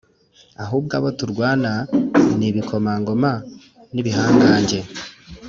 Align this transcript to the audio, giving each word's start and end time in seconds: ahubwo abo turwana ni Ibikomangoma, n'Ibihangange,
ahubwo 0.63 0.93
abo 0.97 1.09
turwana 1.19 1.71
ni 2.37 2.45
Ibikomangoma, 2.49 3.31
n'Ibihangange, 3.93 4.79